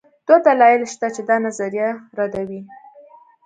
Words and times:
دوه 0.27 0.37
دلایل 0.47 0.83
شته 0.93 1.07
چې 1.15 1.21
دا 1.29 1.35
نظریه 1.45 1.89
ردوي. 2.17 2.61